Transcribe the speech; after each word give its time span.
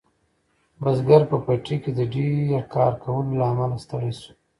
بزګر 0.81 1.21
په 1.29 1.37
پټي 1.45 1.75
کې 1.83 1.91
د 1.97 1.99
ډیر 2.13 2.61
کار 2.73 2.93
کولو 3.03 3.31
له 3.39 3.45
امله 3.51 3.77
ستړی 3.83 4.11
شو. 4.19 4.31